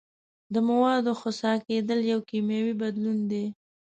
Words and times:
د 0.53 0.55
موادو 0.69 1.11
خسا 1.21 1.53
کیدل 1.67 1.99
یو 2.11 2.19
کیمیاوي 2.29 2.73
بدلون 2.81 3.17
دی. 3.31 3.45